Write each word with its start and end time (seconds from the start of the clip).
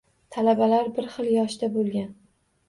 Talabalar 0.35 0.89
bir 0.95 1.09
xil 1.17 1.29
yoshda 1.35 1.71
bo'lgan. 1.77 2.11